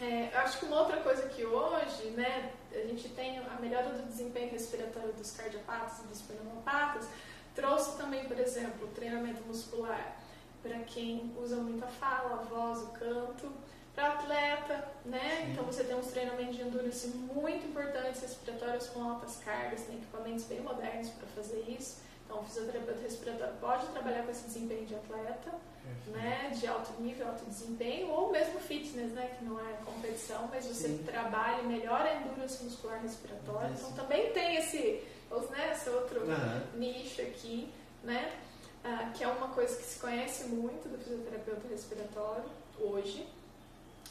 É, 0.00 0.30
acho 0.34 0.58
que 0.58 0.64
uma 0.64 0.80
outra 0.80 0.96
coisa 0.96 1.28
que 1.28 1.44
hoje, 1.44 2.10
né, 2.16 2.50
a 2.72 2.86
gente 2.88 3.08
tem 3.10 3.38
a 3.38 3.60
melhora 3.60 3.90
do 3.90 4.08
desempenho 4.08 4.50
respiratório 4.50 5.12
dos 5.12 5.30
cardiopatas 5.30 6.00
e 6.00 6.08
dos 6.08 6.22
pneumopatas, 6.22 7.06
Trouxe 7.54 7.96
também, 7.96 8.24
por 8.24 8.38
exemplo, 8.38 8.88
treinamento 8.88 9.42
muscular 9.42 10.16
para 10.62 10.78
quem 10.80 11.34
usa 11.36 11.56
muito 11.56 11.84
a 11.84 11.88
fala, 11.88 12.40
a 12.40 12.44
voz, 12.44 12.80
o 12.82 12.86
canto. 12.88 13.52
Para 13.94 14.12
atleta, 14.12 14.88
né? 15.04 15.50
Então 15.50 15.64
você 15.64 15.84
tem 15.84 15.94
uns 15.94 16.06
treinamentos 16.06 16.56
de 16.56 16.62
endurance 16.62 17.08
muito 17.08 17.66
importantes, 17.66 18.22
respiratórios 18.22 18.86
com 18.86 19.04
altas 19.04 19.36
cargas, 19.44 19.82
tem 19.82 19.96
equipamentos 19.96 20.46
bem 20.46 20.60
modernos 20.62 21.10
para 21.10 21.26
fazer 21.28 21.62
isso. 21.68 22.00
Então 22.24 22.40
o 22.40 22.44
fisioterapeuta 22.44 23.02
respiratório 23.02 23.52
pode 23.60 23.86
trabalhar 23.88 24.22
com 24.22 24.30
esse 24.30 24.46
desempenho 24.46 24.86
de 24.86 24.94
atleta, 24.94 25.52
né? 26.06 26.52
De 26.58 26.66
alto 26.66 27.02
nível, 27.02 27.28
alto 27.28 27.44
desempenho, 27.44 28.08
ou 28.08 28.32
mesmo 28.32 28.58
fitness, 28.60 29.12
né? 29.12 29.36
Que 29.38 29.44
não 29.44 29.60
é 29.60 29.74
competição, 29.84 30.48
mas 30.50 30.64
você 30.64 30.88
Sim. 30.88 31.02
trabalha 31.04 31.60
e 31.60 31.66
melhora 31.66 32.04
a 32.04 32.16
endurance 32.16 32.64
muscular 32.64 32.98
respiratória. 33.02 33.74
Então 33.78 33.92
também 33.92 34.32
tem 34.32 34.56
esse 34.56 35.04
né, 35.50 35.72
esse 35.72 35.88
outro 35.90 36.20
uhum. 36.20 36.78
nicho 36.78 37.22
aqui, 37.22 37.72
né? 38.02 38.38
Ah, 38.84 39.12
que 39.14 39.22
é 39.22 39.28
uma 39.28 39.48
coisa 39.48 39.76
que 39.76 39.84
se 39.84 39.98
conhece 40.00 40.44
muito 40.48 40.88
do 40.88 40.98
fisioterapeuta 40.98 41.68
respiratório 41.68 42.44
hoje. 42.80 43.26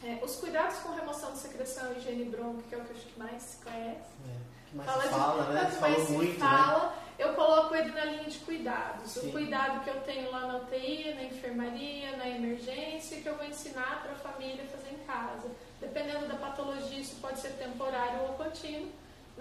É, 0.03 0.19
os 0.23 0.37
cuidados 0.37 0.77
com 0.77 0.93
remoção 0.93 1.33
de 1.33 1.39
secreção 1.39 1.93
e 1.93 1.99
higiene 1.99 2.25
bronca, 2.25 2.63
que 2.67 2.73
é 2.73 2.77
o 2.77 2.85
que 2.85 2.93
acho 2.93 3.05
que 3.05 3.19
mais 3.19 3.41
se 3.41 3.57
conhece. 3.63 4.09
É, 4.25 4.69
que 4.69 4.75
mais 4.75 4.89
fala 4.89 5.03
se 5.03 5.09
fala, 5.09 5.43
de, 5.43 5.53
né? 5.53 5.79
mais 5.79 6.03
se 6.03 6.11
muito, 6.13 6.39
né? 6.39 6.39
fala, 6.39 6.89
né? 6.89 6.95
eu 7.19 7.33
coloco 7.33 7.75
ele 7.75 7.91
na 7.91 8.05
linha 8.05 8.23
de 8.23 8.39
cuidados. 8.39 9.11
Sim. 9.11 9.27
O 9.27 9.31
cuidado 9.31 9.83
que 9.83 9.89
eu 9.89 10.01
tenho 10.01 10.31
lá 10.31 10.47
na 10.47 10.57
UTI, 10.59 11.13
na 11.13 11.23
enfermaria, 11.23 12.17
na 12.17 12.29
emergência, 12.29 13.21
que 13.21 13.27
eu 13.27 13.35
vou 13.35 13.45
ensinar 13.45 14.01
para 14.01 14.13
a 14.13 14.31
família 14.31 14.65
fazer 14.65 14.93
em 14.93 15.05
casa. 15.05 15.51
Dependendo 15.79 16.27
da 16.27 16.35
patologia, 16.35 16.99
isso 16.99 17.17
pode 17.21 17.39
ser 17.39 17.51
temporário 17.57 18.21
ou 18.21 18.29
contínuo 18.35 18.89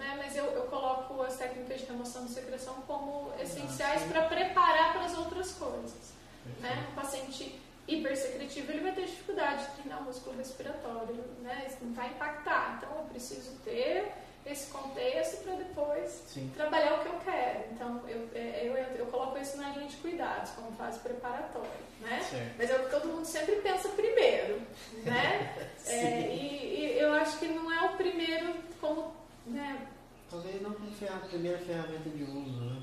né? 0.01 0.15
mas 0.17 0.35
eu, 0.35 0.45
eu 0.45 0.63
coloco 0.63 1.21
as 1.21 1.37
técnicas 1.37 1.81
de 1.81 1.85
remoção 1.85 2.25
de 2.25 2.31
secreção 2.31 2.73
como 2.87 3.31
essenciais 3.39 4.01
para 4.03 4.23
preparar 4.23 4.93
para 4.93 5.05
as 5.05 5.15
outras 5.15 5.53
coisas. 5.53 6.11
Né? 6.59 6.87
O 6.91 6.95
paciente 6.95 7.61
hipersecretivo 7.87 8.71
ele 8.71 8.81
vai 8.81 8.93
ter 8.93 9.05
dificuldade 9.05 9.65
de 9.65 9.71
treinar 9.73 10.01
o 10.01 10.05
músculo 10.05 10.35
respiratório, 10.37 11.23
né? 11.41 11.65
isso 11.67 11.77
não 11.81 11.93
vai 11.93 12.07
impactar. 12.07 12.77
Então 12.77 12.97
eu 12.97 13.03
preciso 13.05 13.51
ter 13.63 14.11
esse 14.43 14.71
contexto 14.71 15.43
para 15.43 15.53
depois 15.53 16.23
Sim. 16.27 16.51
trabalhar 16.55 16.95
o 16.95 17.03
que 17.03 17.09
eu 17.09 17.19
quero. 17.23 17.63
Então 17.71 18.01
eu, 18.07 18.27
é, 18.33 18.61
eu, 18.63 18.75
eu, 18.75 18.85
eu, 18.97 19.05
coloco 19.05 19.37
isso 19.37 19.55
na 19.57 19.69
linha 19.69 19.87
de 19.87 19.97
cuidados, 19.97 20.49
como 20.51 20.71
fase 20.71 20.99
preparatória. 20.99 21.69
Né? 21.99 22.55
Mas 22.57 22.71
é 22.71 22.75
o 22.75 22.85
que 22.85 22.89
todo 22.89 23.07
mundo 23.07 23.25
sempre 23.25 23.57
pensa 23.57 23.87
primeiro. 23.89 24.59
Né? 25.03 25.55
é, 25.85 26.21
e, 26.33 26.75
e 26.75 26.97
eu 26.97 27.13
acho 27.13 27.37
que 27.37 27.47
não 27.47 27.71
é 27.71 27.85
o 27.85 27.97
primeiro 27.97 28.55
como 28.79 29.20
né? 29.45 29.87
Talvez 30.29 30.61
não 30.61 30.71
como 30.73 30.89
a 30.89 31.27
primeira 31.27 31.57
ferramenta 31.57 32.09
de 32.09 32.23
uso, 32.23 32.61
né? 32.61 32.81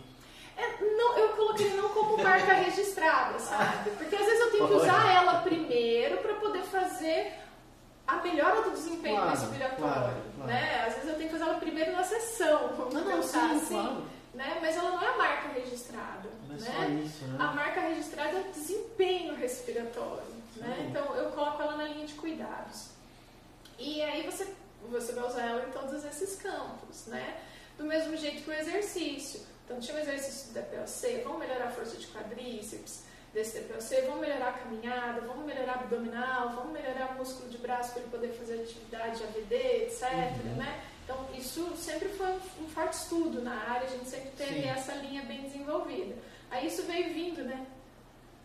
É, 0.57 0.83
não, 0.83 1.17
eu 1.17 1.29
coloquei 1.31 1.73
não 1.75 1.89
como 1.91 2.23
marca 2.23 2.53
registrada, 2.53 3.39
sabe? 3.39 3.91
Porque 3.93 4.17
às 4.17 4.25
vezes 4.25 4.41
eu 4.41 4.51
tenho 4.51 4.67
que 4.67 4.75
usar 4.75 5.15
ela 5.15 5.41
primeiro 5.41 6.19
para 6.19 6.35
poder 6.35 6.63
fazer 6.63 7.33
a 8.07 8.17
melhora 8.17 8.63
do 8.63 8.71
desempenho 8.73 9.17
claro, 9.17 9.31
respiratório, 9.31 9.77
claro, 9.79 10.23
claro. 10.37 10.51
né? 10.51 10.85
Às 10.87 10.95
vezes 10.95 11.09
eu 11.11 11.17
tenho 11.17 11.29
que 11.29 11.37
usar 11.37 11.47
ela 11.47 11.61
primeiro 11.61 11.93
na 11.93 12.03
sessão, 12.03 12.75
vamos 12.77 12.95
não, 12.95 13.05
pensar 13.05 13.51
sim, 13.51 13.57
assim. 13.57 13.75
Claro. 13.75 14.05
Né? 14.35 14.59
Mas 14.61 14.77
ela 14.77 14.91
não 14.91 15.03
é 15.03 15.09
a 15.09 15.17
marca 15.17 15.49
registrada. 15.49 16.29
Não 16.49 16.57
é 16.57 16.59
né? 16.59 16.73
só 16.75 17.05
isso, 17.05 17.25
né? 17.25 17.37
A 17.39 17.53
marca 17.53 17.81
registrada 17.81 18.37
é 18.37 18.41
o 18.41 18.53
desempenho 18.53 19.35
respiratório. 19.37 20.39
Né? 20.57 20.89
Então 20.91 21.15
eu 21.15 21.31
coloco 21.31 21.63
ela 21.63 21.77
na 21.77 21.85
linha 21.85 22.07
de 22.07 22.15
cuidados. 22.15 22.91
E 23.79 24.03
aí 24.03 24.23
você 24.23 24.53
você 24.87 25.13
vai 25.13 25.27
usar 25.27 25.43
ela 25.43 25.69
em 25.69 25.73
todos 25.73 26.05
esses 26.05 26.37
campos, 26.37 27.07
né? 27.07 27.41
Do 27.77 27.85
mesmo 27.85 28.17
jeito 28.17 28.43
que 28.43 28.51
o 28.51 28.53
exercício. 28.53 29.41
Então, 29.65 29.79
tinha 29.81 29.97
o 29.97 30.01
exercício 30.01 30.49
do 30.49 30.55
DPLC, 30.55 31.21
vamos 31.23 31.41
melhorar 31.41 31.67
a 31.67 31.71
força 31.71 31.97
de 31.97 32.07
quadríceps 32.07 33.05
desse 33.35 33.59
DPLC, 33.59 34.03
vamos 34.03 34.21
melhorar 34.21 34.49
a 34.49 34.53
caminhada, 34.53 35.21
vamos 35.21 35.45
melhorar 35.45 35.75
abdominal, 35.75 36.51
vamos 36.51 36.73
melhorar 36.73 37.13
o 37.13 37.19
músculo 37.19 37.51
de 37.51 37.59
braço 37.59 37.93
para 37.93 38.03
ele 38.03 38.11
poder 38.11 38.33
fazer 38.33 38.63
atividade 38.63 39.23
AVD, 39.23 39.55
etc. 39.55 40.11
Uhum. 40.45 40.57
Né? 40.57 40.85
Então, 41.05 41.29
isso 41.37 41.77
sempre 41.77 42.09
foi 42.09 42.29
um, 42.29 42.65
um 42.65 42.69
forte 42.69 42.95
estudo 42.95 43.43
na 43.43 43.55
área, 43.55 43.87
a 43.87 43.91
gente 43.91 44.09
sempre 44.09 44.31
teve 44.31 44.63
Sim. 44.63 44.69
essa 44.69 44.95
linha 44.95 45.23
bem 45.23 45.43
desenvolvida. 45.43 46.15
Aí 46.51 46.67
isso 46.67 46.83
veio 46.85 47.13
vindo, 47.13 47.45
né? 47.45 47.67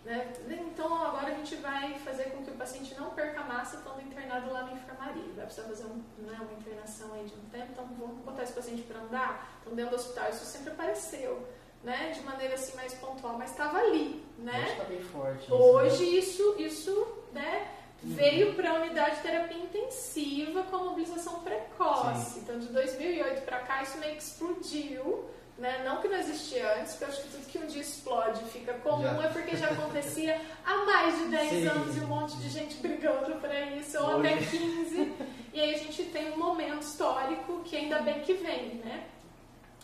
Né? 0.03 0.33
Então 0.49 0.93
agora 1.03 1.27
a 1.27 1.35
gente 1.35 1.55
vai 1.55 1.97
fazer 1.99 2.25
com 2.31 2.43
que 2.43 2.51
o 2.51 2.55
paciente 2.55 2.93
não 2.95 3.11
perca 3.11 3.41
massa 3.43 3.77
estando 3.77 4.01
internado 4.01 4.51
lá 4.51 4.63
na 4.63 4.73
enfermaria. 4.73 5.33
Vai 5.35 5.45
precisar 5.45 5.67
fazer 5.67 5.85
um, 5.85 6.03
né, 6.17 6.37
uma 6.41 6.53
internação 6.53 7.13
aí 7.13 7.25
de 7.25 7.33
um 7.35 7.49
tempo, 7.49 7.67
então 7.71 7.87
vamos 7.97 8.17
botar 8.23 8.43
esse 8.43 8.53
paciente 8.53 8.81
para 8.83 8.99
andar. 8.99 9.59
Então 9.61 9.73
dentro 9.73 9.91
do 9.91 9.95
hospital 9.97 10.29
isso 10.29 10.45
sempre 10.45 10.71
apareceu. 10.71 11.47
Né, 11.83 12.11
de 12.11 12.21
maneira 12.21 12.53
assim 12.53 12.73
mais 12.77 12.93
pontual, 12.93 13.37
mas 13.37 13.51
estava 13.51 13.77
ali, 13.77 14.23
né? 14.37 14.57
Hoje 14.57 14.71
está 14.71 14.83
bem 14.85 15.03
forte. 15.03 15.51
Hoje 15.51 16.17
isso, 16.17 16.55
isso, 16.57 17.07
né, 17.33 17.67
veio 18.01 18.53
para 18.55 18.71
a 18.71 18.73
unidade 18.75 19.17
de 19.17 19.21
terapia 19.21 19.57
intensiva 19.57 20.63
com 20.63 20.77
mobilização 20.77 21.39
precoce. 21.41 22.35
Sim. 22.35 22.39
Então, 22.39 22.59
de 22.59 22.67
2008 22.67 23.41
para 23.43 23.59
cá, 23.59 23.83
isso 23.83 23.97
meio 23.97 24.15
que 24.15 24.23
explodiu. 24.23 25.25
Né? 25.57 25.83
Não 25.85 26.01
que 26.01 26.07
não 26.07 26.17
existia 26.17 26.79
antes, 26.79 26.93
porque 26.93 27.03
eu 27.03 27.09
acho 27.09 27.21
que 27.21 27.29
tudo 27.29 27.45
que 27.45 27.57
um 27.59 27.67
dia 27.67 27.81
explode 27.81 28.43
fica 28.45 28.73
comum 28.75 29.03
já. 29.03 29.23
é 29.23 29.27
porque 29.29 29.55
já 29.55 29.69
acontecia 29.69 30.41
há 30.65 30.77
mais 30.77 31.17
de 31.19 31.25
10 31.25 31.49
Sim. 31.49 31.67
anos 31.67 31.95
e 31.95 31.99
um 31.99 32.07
monte 32.07 32.35
de 32.37 32.49
gente 32.49 32.75
brigando 32.77 33.35
para 33.35 33.61
isso, 33.61 33.99
ou 33.99 34.17
até 34.17 34.37
15. 34.37 35.13
e 35.53 35.61
aí 35.61 35.75
a 35.75 35.77
gente 35.77 36.05
tem 36.05 36.33
um 36.33 36.37
momento 36.37 36.81
histórico 36.81 37.61
que 37.63 37.75
ainda 37.75 37.99
bem 37.99 38.21
que 38.21 38.33
vem, 38.33 38.75
né? 38.75 39.07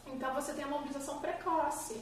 Então 0.08 0.34
você 0.34 0.54
tem 0.54 0.64
a 0.64 0.68
mobilização 0.68 1.20
precoce. 1.20 2.02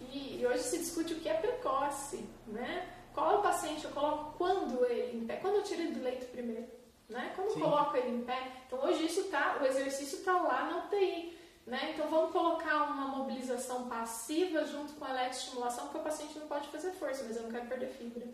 E, 0.00 0.40
e 0.40 0.46
hoje 0.46 0.62
se 0.62 0.78
discute 0.78 1.14
o 1.14 1.18
que 1.18 1.28
é 1.28 1.34
precoce, 1.34 2.24
né? 2.46 2.86
Qual 3.12 3.32
é 3.32 3.34
o 3.38 3.42
paciente 3.42 3.84
eu 3.84 3.90
coloco 3.90 4.34
quando 4.38 4.84
ele 4.86 5.18
em 5.18 5.26
pé? 5.26 5.36
Quando 5.36 5.56
eu 5.56 5.62
tiro 5.64 5.82
ele 5.82 5.92
do 5.92 6.04
leito 6.04 6.26
primeiro? 6.26 6.66
Né? 7.08 7.32
Quando 7.34 7.50
Sim. 7.50 7.60
eu 7.60 7.64
coloco 7.64 7.96
ele 7.96 8.10
em 8.10 8.20
pé? 8.20 8.52
Então 8.66 8.78
hoje 8.84 9.06
isso 9.06 9.24
tá, 9.24 9.58
o 9.60 9.66
exercício 9.66 10.18
está 10.18 10.32
lá 10.34 10.66
na 10.70 10.84
UTI. 10.84 11.36
Né? 11.68 11.92
Então 11.92 12.08
vamos 12.08 12.32
colocar 12.32 12.84
uma 12.84 13.08
mobilização 13.08 13.90
passiva 13.90 14.64
junto 14.64 14.94
com 14.94 15.04
a 15.04 15.10
eletroestimulação, 15.10 15.84
porque 15.84 15.98
o 15.98 16.02
paciente 16.02 16.38
não 16.38 16.48
pode 16.48 16.66
fazer 16.68 16.92
força, 16.92 17.24
mas 17.24 17.36
eu 17.36 17.42
não 17.42 17.50
quero 17.50 17.66
perder 17.66 17.88
fibra. 17.88 18.26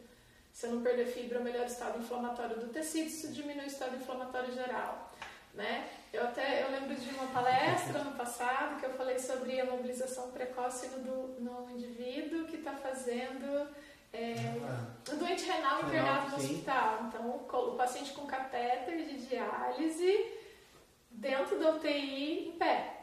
Se 0.53 0.67
eu 0.67 0.71
não 0.71 0.83
perder 0.83 1.07
fibra, 1.07 1.39
eu 1.39 1.43
melhoro 1.43 1.65
o 1.65 1.67
estado 1.67 1.99
inflamatório 1.99 2.61
do 2.61 2.69
tecido, 2.69 3.09
isso 3.09 3.33
diminui 3.33 3.65
o 3.65 3.67
estado 3.67 3.97
inflamatório 3.97 4.55
geral. 4.55 5.11
Né? 5.53 5.91
Eu 6.13 6.23
até 6.23 6.63
eu 6.63 6.71
lembro 6.71 6.95
de 6.95 7.11
uma 7.11 7.27
palestra 7.27 8.05
no 8.05 8.13
passado 8.13 8.79
que 8.79 8.87
eu 8.87 8.95
falei 8.95 9.19
sobre 9.19 9.61
a 9.61 9.65
mobilização 9.65 10.31
precoce 10.31 10.87
no, 10.99 11.41
no 11.41 11.71
indivíduo 11.73 12.47
que 12.47 12.59
está 12.59 12.73
fazendo 12.75 13.69
é, 14.13 14.35
um 15.13 15.19
doente 15.19 15.45
renal 15.45 15.81
internado 15.83 16.31
no 16.31 16.37
hospital. 16.37 17.01
Então, 17.09 17.31
o 17.31 17.77
paciente 17.77 18.13
com 18.13 18.27
catéter 18.27 19.05
de 19.05 19.27
diálise 19.27 20.25
dentro 21.11 21.59
da 21.59 21.71
UTI 21.71 22.49
em 22.49 22.53
pé, 22.53 22.94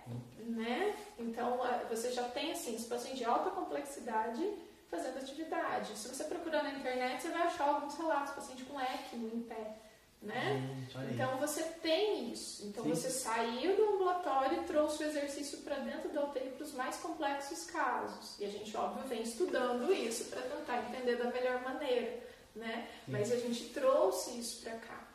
né? 0.46 0.96
Então, 1.18 1.60
você 1.90 2.12
já 2.12 2.24
tem, 2.30 2.52
assim, 2.52 2.76
esse 2.76 2.86
paciente 2.86 3.18
de 3.18 3.26
alta 3.26 3.50
complexidade 3.52 4.42
fazendo 4.90 5.18
atividade. 5.18 5.98
Se 5.98 6.08
você 6.08 6.24
procurar 6.26 6.64
na 6.64 6.74
internet, 6.74 7.22
você 7.22 7.30
vai 7.30 7.44
achar 7.44 7.68
alguns 7.68 7.96
relatos, 7.96 8.34
paciente 8.34 8.64
com 8.66 8.80
ECMO 8.80 9.32
em 9.34 9.42
pé 9.42 9.78
né? 10.22 10.86
então 11.12 11.38
você 11.38 11.64
tem 11.82 12.32
isso. 12.32 12.68
Então 12.68 12.84
Sim. 12.84 12.92
você 12.92 13.10
saiu 13.10 13.76
do 13.76 13.96
ambulatório 13.96 14.62
e 14.62 14.66
trouxe 14.66 15.04
o 15.04 15.08
exercício 15.08 15.60
para 15.60 15.80
dentro 15.80 16.10
da 16.10 16.26
UTI 16.26 16.52
para 16.52 16.64
os 16.64 16.74
mais 16.74 16.98
complexos 16.98 17.66
casos. 17.66 18.40
E 18.40 18.46
a 18.46 18.50
gente, 18.50 18.76
óbvio, 18.78 19.04
vem 19.08 19.24
estudando 19.24 19.92
isso 19.92 20.26
para 20.26 20.42
tentar 20.42 20.90
entender 20.90 21.16
da 21.16 21.32
melhor 21.32 21.64
maneira, 21.64 22.20
né? 22.56 22.88
Sim. 23.06 23.12
Mas 23.12 23.32
a 23.32 23.38
gente 23.38 23.70
trouxe 23.70 24.40
isso 24.40 24.62
para 24.62 24.78
cá. 24.78 25.08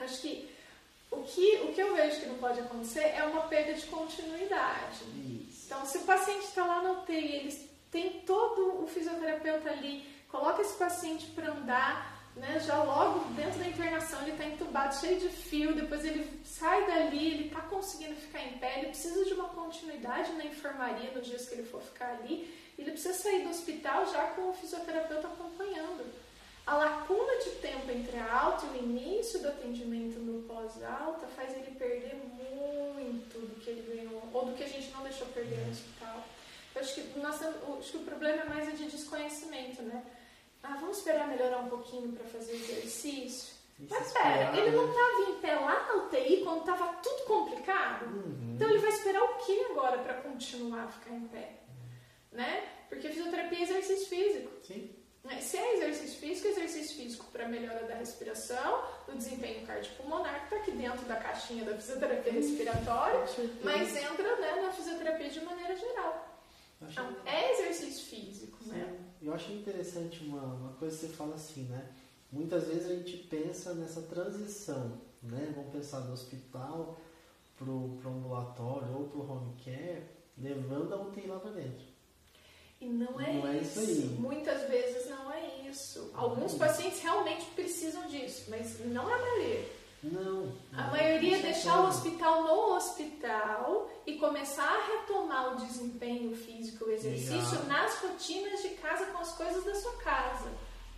Acho 0.00 0.20
que 0.20 0.54
o, 1.10 1.22
que 1.22 1.56
o 1.62 1.72
que 1.72 1.80
eu 1.80 1.94
vejo 1.94 2.20
que 2.20 2.26
não 2.26 2.36
pode 2.36 2.60
acontecer 2.60 3.00
é 3.00 3.22
uma 3.24 3.42
perda 3.42 3.74
de 3.74 3.86
continuidade. 3.86 5.04
Isso. 5.48 5.66
Então, 5.66 5.84
se 5.86 5.98
o 5.98 6.02
paciente 6.02 6.44
está 6.44 6.64
lá 6.64 6.82
na 6.82 6.92
UTI, 6.92 7.14
ele 7.14 7.70
tem 7.90 8.20
todo 8.20 8.82
o 8.82 8.86
fisioterapeuta 8.86 9.70
ali, 9.70 10.04
coloca 10.28 10.62
esse 10.62 10.76
paciente 10.76 11.26
para 11.28 11.52
andar 11.52 12.18
né, 12.38 12.60
já 12.60 12.82
logo 12.82 13.24
dentro 13.34 13.58
da 13.58 13.66
internação 13.66 14.22
ele 14.22 14.32
está 14.32 14.44
entubado, 14.44 14.94
cheio 14.94 15.18
de 15.18 15.28
fio, 15.28 15.74
depois 15.74 16.04
ele 16.04 16.40
sai 16.44 16.86
dali, 16.86 17.32
ele 17.32 17.46
está 17.46 17.60
conseguindo 17.62 18.14
ficar 18.14 18.42
em 18.44 18.58
pé, 18.58 18.78
ele 18.78 18.88
precisa 18.88 19.24
de 19.24 19.34
uma 19.34 19.48
continuidade 19.48 20.32
na 20.32 20.44
enfermaria 20.44 21.10
nos 21.10 21.26
dias 21.26 21.48
que 21.48 21.54
ele 21.54 21.64
for 21.64 21.82
ficar 21.82 22.10
ali, 22.10 22.48
ele 22.78 22.92
precisa 22.92 23.14
sair 23.14 23.42
do 23.42 23.50
hospital 23.50 24.06
já 24.06 24.22
com 24.28 24.50
o 24.50 24.54
fisioterapeuta 24.54 25.26
acompanhando. 25.26 26.06
A 26.68 26.76
lacuna 26.76 27.38
de 27.38 27.50
tempo 27.62 27.90
entre 27.90 28.18
a 28.18 28.40
alta 28.40 28.66
e 28.66 28.68
o 28.68 28.76
início 28.76 29.40
do 29.40 29.48
atendimento 29.48 30.18
no 30.18 30.42
pós-alta 30.42 31.26
faz 31.28 31.56
ele 31.56 31.74
perder 31.78 32.14
muito 32.14 33.38
do 33.38 33.58
que 33.58 33.70
ele 33.70 33.96
ganhou, 33.96 34.22
ou 34.34 34.44
do 34.44 34.52
que 34.52 34.64
a 34.64 34.68
gente 34.68 34.90
não 34.90 35.02
deixou 35.02 35.26
perder 35.28 35.64
no 35.64 35.70
hospital. 35.70 36.22
Eu 36.74 36.82
acho 36.82 36.94
que, 36.94 37.18
nossa, 37.18 37.48
acho 37.78 37.90
que 37.90 37.96
o 37.96 38.00
problema 38.00 38.42
é 38.42 38.44
mais 38.44 38.78
de 38.78 38.84
desconhecimento, 38.84 39.80
né? 39.80 40.04
Ah, 40.62 40.76
vamos 40.78 40.98
esperar 40.98 41.26
melhorar 41.26 41.56
um 41.60 41.70
pouquinho 41.70 42.12
para 42.12 42.26
fazer 42.26 42.52
exercício. 42.52 43.54
Isso 43.80 43.88
Mas 43.88 44.12
pera, 44.12 44.54
ele 44.54 44.76
não 44.76 44.90
estava 44.90 45.30
em 45.30 45.40
pé 45.40 45.54
lá 45.54 45.86
na 45.86 46.04
UTI 46.04 46.42
quando 46.44 46.60
estava 46.60 46.92
tudo 46.96 47.24
complicado? 47.24 48.04
Uhum. 48.14 48.52
Então 48.56 48.68
ele 48.68 48.78
vai 48.78 48.90
esperar 48.90 49.22
o 49.22 49.38
que 49.38 49.58
agora 49.70 49.96
para 50.02 50.20
continuar 50.20 50.84
a 50.84 50.88
ficar 50.88 51.14
em 51.14 51.28
pé? 51.28 51.60
Uhum. 51.66 52.38
Né? 52.38 52.68
Porque 52.90 53.08
fisioterapia 53.08 53.58
é 53.58 53.62
exercício 53.62 54.06
físico. 54.06 54.50
Sim. 54.62 54.97
Né? 55.28 55.40
Se 55.42 55.58
é 55.58 55.76
exercício 55.76 56.18
físico, 56.20 56.48
exercício 56.48 56.96
físico 56.96 57.26
para 57.30 57.46
melhora 57.46 57.86
da 57.86 57.94
respiração, 57.94 58.82
do 59.06 59.14
desempenho 59.14 59.66
cardiopulmonar, 59.66 60.48
que 60.48 60.54
está 60.54 60.56
aqui 60.56 60.70
dentro 60.70 61.04
da 61.06 61.16
caixinha 61.16 61.64
da 61.64 61.76
fisioterapia 61.76 62.32
respiratória, 62.32 63.24
mas 63.62 63.94
entra 63.94 64.36
né, 64.40 64.62
na 64.62 64.72
fisioterapia 64.72 65.28
de 65.28 65.40
maneira 65.42 65.76
geral. 65.76 66.40
Então, 66.80 67.16
é 67.26 67.52
exercício 67.52 68.06
físico, 68.06 68.56
Sim. 68.64 68.70
né? 68.70 68.98
Eu 69.20 69.34
acho 69.34 69.52
interessante 69.52 70.24
uma, 70.24 70.42
uma 70.42 70.72
coisa 70.74 70.96
que 70.96 71.06
você 71.06 71.12
fala 71.12 71.34
assim, 71.34 71.64
né? 71.64 71.90
Muitas 72.32 72.66
vezes 72.68 72.86
a 72.86 72.94
gente 72.94 73.16
pensa 73.28 73.74
nessa 73.74 74.00
transição, 74.02 74.98
né? 75.22 75.52
Vamos 75.54 75.72
pensar 75.72 76.00
do 76.00 76.12
hospital 76.12 76.98
para 77.58 77.68
o 77.68 78.00
ambulatório 78.06 78.96
ou 78.96 79.08
para 79.08 79.18
o 79.18 79.30
home 79.30 79.54
care, 79.62 80.04
levando 80.38 80.94
a 80.94 81.02
UTI 81.02 81.26
lá 81.26 81.40
para 81.40 81.50
dentro. 81.50 81.84
E 82.80 82.86
não 82.86 83.20
é, 83.20 83.32
não 83.32 83.54
isso. 83.54 83.80
é 83.80 83.82
isso. 83.82 84.06
Muitas 84.20 84.68
vezes 84.68 85.10
não 85.10 85.32
é 85.32 85.68
isso. 85.68 86.10
Alguns 86.14 86.54
pacientes 86.54 87.00
realmente 87.00 87.44
precisam 87.54 88.06
disso, 88.06 88.44
mas 88.48 88.78
não 88.86 89.10
é 89.10 89.14
a 89.14 89.18
maioria. 89.18 89.78
Não. 90.02 90.52
A 90.72 90.86
maioria 90.88 91.38
é 91.38 91.42
deixar 91.42 91.80
o 91.80 91.88
hospital 91.88 92.44
no 92.44 92.76
hospital 92.76 93.90
e 94.06 94.14
começar 94.14 94.62
a 94.62 94.86
retomar 94.86 95.54
o 95.54 95.66
desempenho 95.66 96.36
físico, 96.36 96.84
o 96.84 96.90
exercício 96.90 97.64
nas 97.66 97.96
rotinas 98.00 98.62
de 98.62 98.68
casa 98.70 99.06
com 99.06 99.18
as 99.18 99.32
coisas 99.36 99.64
da 99.64 99.74
sua 99.74 99.96
casa, 99.96 100.50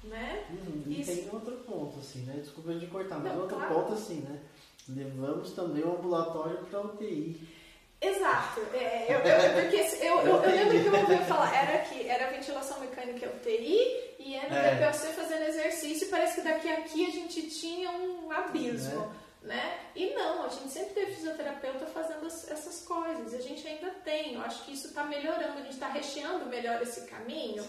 né? 0.05 0.45
Uhum. 0.51 0.83
E 0.87 1.01
Isso. 1.01 1.13
tem 1.13 1.31
outro 1.33 1.57
ponto, 1.67 1.99
assim, 1.99 2.21
né? 2.21 2.41
Desculpa 2.43 2.75
de 2.75 2.87
cortar, 2.89 3.19
mas 3.21 3.33
Não, 3.33 3.43
outro 3.43 3.57
claro. 3.57 3.75
ponto, 3.75 3.95
assim, 3.95 4.17
né? 4.21 4.39
Levamos 4.87 5.53
também 5.53 5.83
o 5.83 5.97
ambulatório 5.97 6.59
para 6.67 6.83
UTI. 6.83 7.49
Exato. 8.01 8.61
É, 8.73 9.07
eu, 9.09 9.19
eu, 9.19 9.63
porque 9.63 9.77
eu, 9.77 10.21
eu, 10.21 10.43
eu, 10.43 10.51
lembro 10.51 10.81
que 10.81 10.87
eu 10.87 11.01
ouvi 11.01 11.25
falar, 11.27 11.55
era 11.55 11.85
que 11.85 12.09
era 12.09 12.31
ventilação 12.31 12.81
mecânica 12.81 13.27
UTI 13.27 14.15
e 14.19 14.35
era 14.35 14.57
é. 14.57 14.93
Fazendo 14.93 15.43
exercício 15.43 16.07
e 16.07 16.11
parece 16.11 16.37
que 16.37 16.41
daqui 16.41 16.69
a 16.69 16.79
aqui 16.79 17.07
a 17.07 17.11
gente 17.11 17.43
tinha 17.51 17.91
um 17.91 18.33
abismo. 18.33 19.13
É. 19.27 19.31
Né? 19.43 19.79
E 19.97 20.13
não, 20.13 20.45
a 20.45 20.49
gente 20.49 20.69
sempre 20.69 20.93
teve 20.93 21.15
fisioterapeuta 21.15 21.87
fazendo 21.87 22.27
essas 22.27 22.85
coisas, 22.85 23.33
e 23.33 23.37
a 23.37 23.41
gente 23.41 23.67
ainda 23.67 23.89
tem. 24.05 24.35
Eu 24.35 24.43
acho 24.43 24.65
que 24.65 24.75
isso 24.75 24.89
está 24.89 25.05
melhorando, 25.05 25.59
a 25.59 25.63
gente 25.63 25.73
está 25.73 25.89
recheando 25.89 26.45
melhor 26.45 26.83
esse 26.83 27.07
caminho 27.07 27.65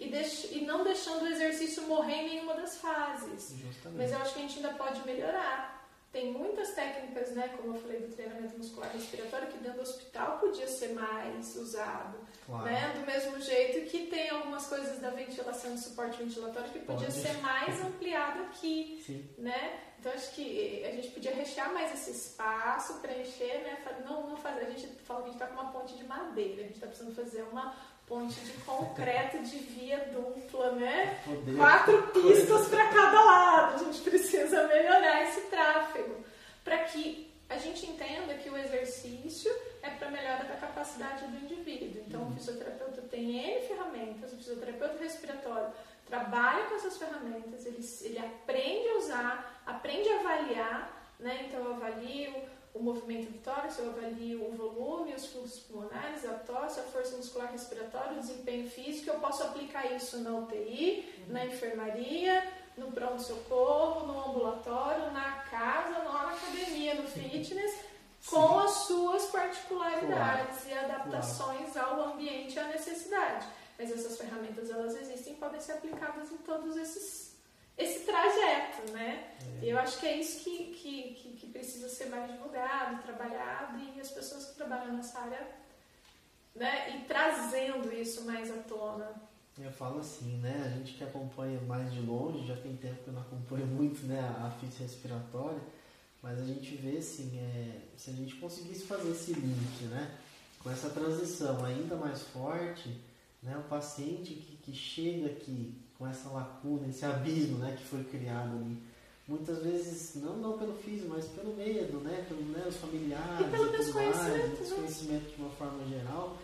e, 0.00 0.08
deix 0.08 0.48
e 0.50 0.62
não 0.62 0.82
deixando 0.82 1.22
o 1.22 1.28
exercício 1.28 1.82
morrer 1.84 2.22
em 2.22 2.28
nenhuma 2.30 2.54
das 2.54 2.76
fases. 2.78 3.54
Justamente. 3.56 3.98
Mas 3.98 4.10
eu 4.10 4.18
acho 4.18 4.32
que 4.34 4.38
a 4.40 4.42
gente 4.42 4.56
ainda 4.56 4.74
pode 4.74 5.04
melhorar. 5.06 5.81
Tem 6.12 6.30
muitas 6.30 6.72
técnicas, 6.72 7.30
né, 7.30 7.48
como 7.56 7.74
eu 7.74 7.80
falei 7.80 8.00
do 8.00 8.14
treinamento 8.14 8.58
muscular 8.58 8.92
respiratório, 8.92 9.48
que 9.48 9.56
dentro 9.56 9.78
do 9.78 9.82
hospital 9.82 10.38
podia 10.38 10.68
ser 10.68 10.92
mais 10.92 11.56
usado. 11.56 12.18
Claro. 12.44 12.64
Né? 12.66 12.92
Do 12.94 13.06
mesmo 13.06 13.40
jeito 13.40 13.90
que 13.90 14.08
tem 14.08 14.28
algumas 14.28 14.66
coisas 14.66 15.00
da 15.00 15.08
ventilação 15.08 15.74
de 15.74 15.80
suporte 15.80 16.22
ventilatório 16.22 16.70
que 16.70 16.80
podia 16.80 17.06
Pode. 17.06 17.18
ser 17.18 17.32
mais 17.38 17.80
ampliado 17.80 18.42
aqui. 18.42 19.02
Sim. 19.06 19.26
Né? 19.38 19.80
Então 19.98 20.12
acho 20.12 20.32
que 20.34 20.84
a 20.84 20.90
gente 20.90 21.10
podia 21.10 21.32
rechear 21.32 21.72
mais 21.72 21.94
esse 21.94 22.10
espaço, 22.10 22.94
preencher, 22.94 23.62
né? 23.62 23.78
Não, 24.04 24.28
não 24.28 24.36
fazer. 24.36 24.62
A 24.62 24.70
gente 24.70 24.88
fala 25.04 25.22
que 25.22 25.28
a 25.28 25.32
gente 25.32 25.42
está 25.42 25.46
com 25.46 25.62
uma 25.62 25.72
ponte 25.72 25.94
de 25.96 26.04
madeira, 26.04 26.60
a 26.60 26.64
gente 26.64 26.74
está 26.74 26.88
precisando 26.88 27.14
fazer 27.14 27.42
uma 27.42 27.72
ponte 28.06 28.40
de 28.40 28.52
concreto 28.64 29.38
de 29.42 29.58
via 29.58 29.98
dupla, 30.12 30.72
né? 30.72 31.20
Poder, 31.24 31.56
Quatro 31.56 32.02
pistas 32.08 32.68
para 32.68 32.88
cada 32.88 33.24
lado. 33.24 33.74
A 33.74 33.78
gente 33.84 34.00
precisa 34.02 34.66
melhorar 34.68 35.22
esse 35.22 35.40
tráfego 35.42 36.16
para 36.64 36.78
que 36.84 37.32
a 37.48 37.58
gente 37.58 37.86
entenda 37.86 38.34
que 38.34 38.48
o 38.48 38.56
exercício 38.56 39.52
é 39.82 39.90
para 39.90 40.10
melhora 40.10 40.44
da 40.44 40.56
capacidade 40.56 41.26
do 41.26 41.44
indivíduo. 41.44 42.02
Então, 42.06 42.22
uhum. 42.22 42.30
o 42.30 42.34
fisioterapeuta 42.34 43.02
tem 43.02 43.36
N 43.36 43.66
ferramentas, 43.66 44.32
o 44.32 44.36
fisioterapeuta 44.36 44.98
respiratório 44.98 45.72
trabalha 46.06 46.64
com 46.66 46.76
essas 46.76 46.96
ferramentas, 46.96 47.64
ele, 47.64 47.80
ele 48.02 48.18
aprende 48.18 48.88
a 48.88 48.98
usar, 48.98 49.62
aprende 49.66 50.08
a 50.08 50.20
avaliar, 50.20 51.12
né? 51.18 51.46
Então, 51.48 51.60
eu 51.64 51.74
avalio 51.74 52.34
o 52.74 52.82
movimento 52.82 53.30
do 53.30 53.38
tórax, 53.40 53.78
eu 53.78 53.90
avalio 53.90 54.46
o 54.46 54.52
volume, 54.52 55.14
os 55.14 55.26
fluxos 55.26 55.60
pulmonares, 55.60 56.24
a 56.24 56.34
tosse, 56.34 56.80
a 56.80 56.82
força 56.84 57.16
muscular 57.16 57.50
respiratória, 57.52 58.16
o 58.16 58.20
desempenho 58.20 58.68
físico. 58.68 59.10
Eu 59.10 59.20
posso 59.20 59.42
aplicar 59.42 59.92
isso 59.94 60.18
na 60.18 60.30
UTI, 60.38 61.06
uhum. 61.18 61.32
na 61.34 61.44
enfermaria, 61.44 62.50
no 62.76 62.90
pronto-socorro, 62.90 64.06
no 64.06 64.30
ambulatório, 64.30 65.12
na 65.12 65.42
casa, 65.50 66.02
na 66.02 66.32
academia, 66.32 66.94
no 66.94 67.06
fitness, 67.06 67.80
com 68.26 68.58
as 68.60 68.70
suas 68.70 69.26
particularidades 69.26 70.64
claro. 70.64 70.68
e 70.68 70.72
adaptações 70.72 71.72
claro. 71.72 72.00
ao 72.00 72.14
ambiente 72.14 72.54
e 72.54 72.58
à 72.58 72.68
necessidade. 72.68 73.46
Mas 73.78 73.90
essas 73.90 74.16
ferramentas 74.16 74.70
elas 74.70 74.96
existem 74.96 75.34
e 75.34 75.36
podem 75.36 75.60
ser 75.60 75.72
aplicadas 75.72 76.32
em 76.32 76.38
todos 76.38 76.76
esses 76.76 77.21
esse 77.76 78.00
trajeto, 78.04 78.92
né? 78.92 79.32
É. 79.62 79.66
Eu 79.66 79.78
acho 79.78 79.98
que 79.98 80.06
é 80.06 80.18
isso 80.18 80.44
que, 80.44 80.72
que, 80.72 81.14
que, 81.14 81.28
que, 81.36 81.46
precisa 81.46 81.88
ser 81.88 82.06
mais 82.06 82.30
divulgado, 82.30 83.02
trabalhado 83.02 83.78
e 83.78 84.00
as 84.00 84.10
pessoas 84.10 84.46
que 84.46 84.56
trabalham 84.56 84.94
nessa 84.94 85.20
área, 85.20 85.48
né? 86.54 86.96
E 86.96 87.04
trazendo 87.04 87.92
isso 87.92 88.24
mais 88.24 88.50
à 88.50 88.62
tona. 88.62 89.10
Eu 89.58 89.70
falo 89.70 90.00
assim, 90.00 90.38
né? 90.38 90.62
A 90.64 90.78
gente 90.78 90.94
que 90.94 91.04
acompanha 91.04 91.60
mais 91.62 91.92
de 91.92 92.00
longe, 92.00 92.46
já 92.46 92.56
tem 92.56 92.76
tempo 92.76 93.02
que 93.02 93.08
eu 93.08 93.14
não 93.14 93.22
acompanho 93.22 93.66
muito, 93.66 94.04
né? 94.06 94.20
A 94.20 94.50
física 94.50 94.82
respiratória, 94.82 95.60
mas 96.22 96.38
a 96.40 96.44
gente 96.44 96.74
vê 96.76 96.98
assim, 96.98 97.38
é, 97.38 97.80
se 97.96 98.10
a 98.10 98.14
gente 98.14 98.34
conseguisse 98.36 98.84
fazer 98.84 99.10
esse 99.10 99.32
link, 99.32 99.84
né? 99.84 100.18
Com 100.62 100.70
essa 100.70 100.90
transição 100.90 101.64
ainda 101.64 101.96
mais 101.96 102.22
forte, 102.22 103.00
né? 103.42 103.56
O 103.58 103.68
paciente 103.68 104.34
que, 104.34 104.56
que 104.56 104.74
chega 104.74 105.26
aqui 105.26 105.81
com 106.02 106.08
essa 106.08 106.28
lacuna, 106.30 106.88
esse 106.88 107.04
abismo 107.04 107.58
né, 107.58 107.76
que 107.78 107.84
foi 107.84 108.02
criado 108.02 108.56
ali. 108.56 108.76
Muitas 109.28 109.62
vezes, 109.62 110.16
não, 110.16 110.36
não 110.36 110.58
pelo 110.58 110.74
físico, 110.74 111.10
mas 111.14 111.26
pelo 111.26 111.54
medo, 111.54 112.00
né? 112.00 112.26
Pelo, 112.28 112.42
né, 112.42 112.64
os 112.66 112.76
familiares, 112.76 113.46
e 113.46 113.50
pelo 113.50 113.70
desconhecimento, 113.70 114.56
desconhecimento 114.56 115.30
de 115.30 115.40
uma 115.40 115.50
forma 115.50 115.86
geral, 115.86 116.36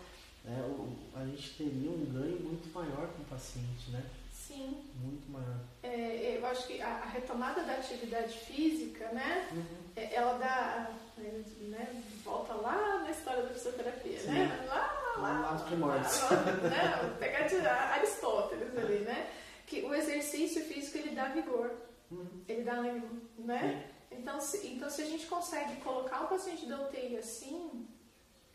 é, 0.45 0.61
o, 0.61 0.95
a 1.13 1.25
gente 1.25 1.57
teria 1.57 1.91
um 1.91 2.05
ganho 2.05 2.39
muito 2.39 2.73
maior 2.73 3.09
com 3.09 3.21
o 3.21 3.25
paciente, 3.25 3.91
né? 3.91 4.01
Sim. 4.31 4.77
Muito 4.95 5.29
maior. 5.29 5.59
É, 5.83 6.37
eu 6.37 6.45
acho 6.47 6.65
que 6.65 6.81
a, 6.81 6.87
a, 6.87 7.05
retomada 7.07 7.61
da 7.63 7.73
atividade 7.73 8.37
física, 8.39 9.09
né? 9.11 9.49
Uhum. 9.51 9.65
É, 9.97 10.15
ela 10.15 10.37
dá, 10.37 10.89
né, 11.17 12.01
volta 12.23 12.53
lá 12.53 13.01
na 13.03 13.11
história 13.11 13.43
da 13.43 13.49
fisioterapia, 13.49 14.19
Sim. 14.21 14.31
né? 14.31 14.65
Lá, 14.69 15.17
lá, 15.17 15.21
lá, 15.21 15.39
lá, 15.41 15.55
os 15.55 15.63
primórdios. 15.63 16.21
Lá, 16.21 16.41
né? 16.69 17.15
Pegar 17.19 17.41
de 17.41 17.57
Aristóteles 17.57 18.77
ali, 18.77 18.99
né? 18.99 19.29
Que 19.69 19.81
o 19.85 19.93
exercício 19.93 20.63
físico 20.65 20.97
ele 20.97 21.11
dá 21.11 21.25
vigor, 21.25 21.71
uhum. 22.09 22.43
ele 22.47 22.63
dá 22.63 22.73
ânimo, 22.73 23.21
né? 23.37 23.87
Então 24.11 24.41
se, 24.41 24.67
então, 24.67 24.89
se 24.89 25.03
a 25.03 25.05
gente 25.05 25.27
consegue 25.27 25.79
colocar 25.81 26.23
o 26.23 26.27
paciente 26.27 26.65
da 26.65 26.81
UTI 26.81 27.17
assim, 27.17 27.87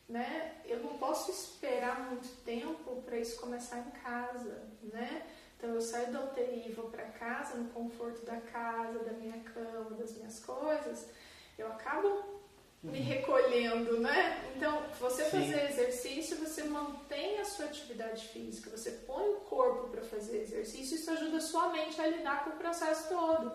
né? 0.09 0.57
Eu 0.65 0.81
não 0.81 0.99
posso 0.99 1.31
esperar 1.31 2.11
muito 2.11 2.29
tempo 2.45 3.01
para 3.03 3.17
isso 3.17 3.41
começar 3.41 3.79
em 3.79 3.91
casa, 4.03 4.69
né? 4.83 5.25
Então 5.57 5.71
eu 5.71 5.81
saio 5.81 6.13
da 6.13 6.25
UTI 6.25 6.65
e 6.67 6.73
vou 6.73 6.91
para 6.91 7.05
casa, 7.05 7.57
no 7.57 7.71
conforto 7.71 8.27
da 8.27 8.41
casa, 8.41 8.99
da 8.99 9.13
minha 9.13 9.39
cama, 9.45 9.91
das 9.97 10.17
minhas 10.17 10.41
coisas, 10.41 11.09
eu 11.57 11.69
acabo 11.69 12.43
me 12.85 13.01
recolhendo, 13.01 13.99
né? 13.99 14.53
Então, 14.55 14.83
você 15.01 15.25
Sim. 15.25 15.31
fazer 15.31 15.71
exercício, 15.71 16.37
você 16.37 16.65
mantém 16.65 17.41
a 17.41 17.45
sua 17.45 17.65
atividade 17.65 18.29
física, 18.29 18.71
você 18.71 18.91
põe 19.07 19.27
o 19.31 19.41
corpo 19.41 19.89
para 19.89 20.03
fazer 20.03 20.43
exercício, 20.43 20.97
isso 20.97 21.11
ajuda 21.11 21.39
a 21.39 21.41
sua 21.41 21.71
mente 21.71 21.99
a 22.01 22.07
lidar 22.07 22.45
com 22.45 22.51
o 22.51 22.57
processo 22.57 23.09
todo, 23.09 23.53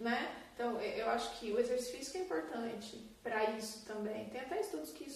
né? 0.00 0.34
Então, 0.54 0.80
eu 0.80 1.08
acho 1.10 1.38
que 1.38 1.52
o 1.52 1.60
exercício 1.60 1.96
físico 1.96 2.18
é 2.18 2.20
importante 2.22 2.98
para 3.22 3.50
isso 3.52 3.84
também. 3.86 4.28
Tem 4.30 4.40
até 4.40 4.60
estudos 4.60 4.90
que, 4.90 5.06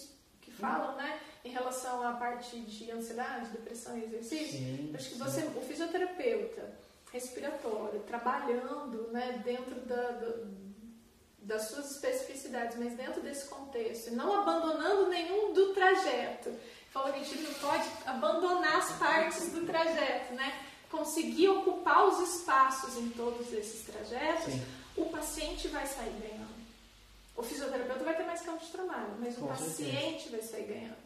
que 0.41 0.51
falam, 0.51 0.95
né, 0.95 1.19
em 1.43 1.49
relação 1.49 2.01
à 2.07 2.13
parte 2.13 2.57
de 2.59 2.89
ansiedade, 2.89 3.49
depressão 3.49 3.97
e 3.97 4.05
exercício. 4.05 4.59
Sim, 4.59 4.91
acho 4.95 5.09
que 5.09 5.15
você, 5.17 5.41
o 5.41 5.61
fisioterapeuta 5.61 6.73
respiratório, 7.11 7.99
trabalhando, 8.01 9.09
né, 9.11 9.41
dentro 9.43 9.75
da, 9.81 10.11
da 10.11 10.33
das 11.47 11.69
suas 11.69 11.91
especificidades, 11.91 12.77
mas 12.77 12.93
dentro 12.93 13.21
desse 13.21 13.47
contexto, 13.47 14.11
não 14.11 14.41
abandonando 14.41 15.07
nenhum 15.07 15.53
do 15.53 15.73
trajeto. 15.73 16.53
Falou 16.91 17.13
que 17.13 17.19
a 17.19 17.23
gente 17.23 17.41
não 17.41 17.53
pode 17.53 17.87
abandonar 18.05 18.77
as 18.79 18.91
partes 18.97 19.49
do 19.53 19.65
trajeto, 19.65 20.33
né? 20.33 20.65
Conseguir 20.91 21.47
ocupar 21.49 22.05
os 22.05 22.19
espaços 22.35 22.97
em 22.97 23.09
todos 23.11 23.51
esses 23.53 23.85
trajetos, 23.85 24.53
Sim. 24.53 24.65
o 24.97 25.05
paciente 25.05 25.69
vai 25.69 25.87
sair 25.87 26.11
ganhando. 26.19 26.57
O 27.35 27.43
fisioterapeuta 27.43 28.03
vai 28.03 28.17
ter 28.17 28.23
mais 28.23 28.41
campo 28.41 28.65
de 28.65 28.71
trabalho, 28.71 29.15
mas 29.19 29.35
Com 29.37 29.45
o 29.45 29.47
paciente 29.47 30.23
certeza. 30.23 30.29
vai 30.31 30.41
sair 30.41 30.63
ganhando, 30.65 30.97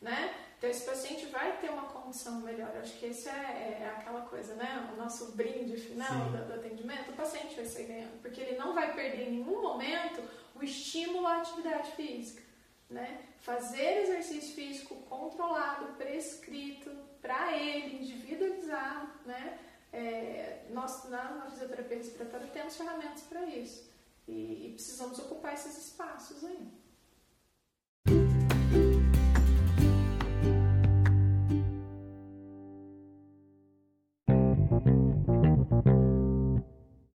né? 0.00 0.34
Então, 0.60 0.68
esse 0.68 0.84
paciente 0.84 1.24
vai 1.28 1.56
ter 1.56 1.70
uma 1.70 1.84
condição 1.84 2.42
melhor. 2.42 2.70
Eu 2.74 2.82
acho 2.82 2.98
que 2.98 3.06
isso 3.06 3.30
é, 3.30 3.80
é, 3.80 3.94
aquela 3.96 4.20
coisa, 4.26 4.54
né? 4.56 4.90
O 4.92 4.96
nosso 4.98 5.32
brinde 5.32 5.74
final 5.78 6.28
do, 6.28 6.46
do, 6.48 6.52
atendimento, 6.52 7.12
o 7.12 7.14
paciente 7.14 7.56
vai 7.56 7.64
sair 7.64 7.86
ganhando, 7.86 8.20
porque 8.20 8.42
ele 8.42 8.58
não 8.58 8.74
vai 8.74 8.94
perder 8.94 9.28
em 9.28 9.30
nenhum 9.38 9.62
momento 9.62 10.22
o 10.54 10.62
estímulo 10.62 11.26
à 11.26 11.38
atividade 11.38 11.92
física, 11.92 12.42
né? 12.90 13.22
Fazer 13.38 14.02
exercício 14.02 14.54
físico 14.54 14.96
controlado, 15.08 15.94
prescrito 15.94 16.90
para 17.22 17.56
ele, 17.56 17.96
individualizado, 17.96 19.12
né? 19.24 19.58
É, 19.90 20.66
nós, 20.68 21.08
na, 21.08 21.36
na 21.36 21.50
fisioterapia 21.52 21.96
respiratória, 21.96 22.46
temos 22.48 22.76
ferramentas 22.76 23.22
para 23.22 23.46
isso. 23.46 23.90
E, 24.28 24.66
e 24.66 24.72
precisamos 24.74 25.18
ocupar 25.20 25.54
esses 25.54 25.86
espaços 25.86 26.44
aí. 26.44 26.79